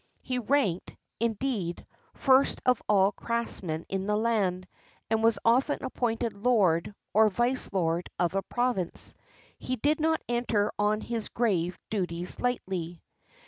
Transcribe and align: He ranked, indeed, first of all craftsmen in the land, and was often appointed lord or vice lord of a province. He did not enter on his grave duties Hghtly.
He 0.23 0.39
ranked, 0.39 0.97
indeed, 1.19 1.85
first 2.15 2.59
of 2.65 2.81
all 2.89 3.11
craftsmen 3.11 3.85
in 3.87 4.07
the 4.07 4.17
land, 4.17 4.67
and 5.11 5.23
was 5.23 5.37
often 5.45 5.77
appointed 5.83 6.33
lord 6.33 6.95
or 7.13 7.29
vice 7.29 7.69
lord 7.71 8.09
of 8.17 8.33
a 8.33 8.41
province. 8.41 9.13
He 9.59 9.75
did 9.75 9.99
not 9.99 10.23
enter 10.27 10.71
on 10.79 11.01
his 11.01 11.29
grave 11.29 11.77
duties 11.91 12.35
Hghtly. 12.37 13.01